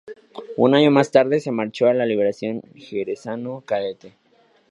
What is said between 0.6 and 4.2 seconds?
año más tarde se marchó al Liberación jerezano cadete.